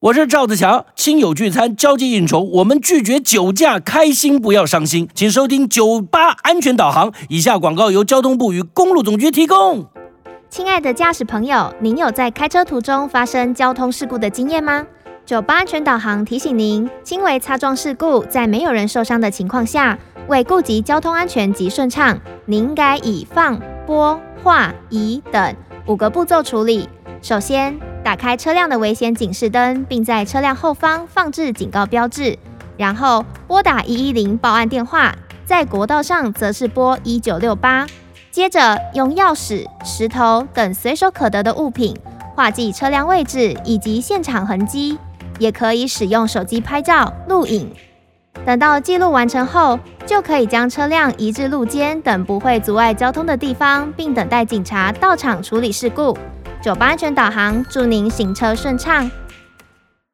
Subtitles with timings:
[0.00, 5.06] 我是赵子强，亲友聚餐、交际应酬，我们拒绝酒驾，开心不要伤心。
[5.14, 7.12] 请收听九八安全导航。
[7.28, 9.84] 以下广告由交通部与公路总局提供。
[10.48, 14.86] 亲爱的驾驶朋友，您有在开车途中发生交通事故的经验吗？
[15.26, 19.98] 九八安全导航提醒您，轻微擦撞事故在没有人受伤的情况下，
[20.28, 25.54] 为顾及交通安全及顺畅，您应该以放、拨、画、移等
[25.84, 26.88] 五个步骤处理。
[27.20, 32.38] 首先，打开车辆的危险警示灯，并在车辆后方放置警告标志，
[32.76, 35.14] 然后拨打一一零报案电话，
[35.44, 37.86] 在国道上则是拨一九六八。
[38.30, 41.96] 接着用钥匙、石头等随手可得的物品
[42.34, 44.96] 画记车辆位置以及现场痕迹，
[45.38, 47.70] 也可以使用手机拍照、录影。
[48.46, 56.16] 等到记录完成后，就可以将车辆移至路肩等不会阻碍交通的地方，并等待警察到场处理事故。
[56.62, 59.10] 九八安全导航，祝您行车顺畅。